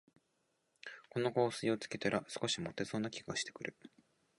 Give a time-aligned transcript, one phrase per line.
[1.11, 3.77] この香水をつけたら、少しもてそうな気がしてくる